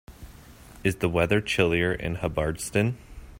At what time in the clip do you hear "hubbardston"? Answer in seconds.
2.15-2.95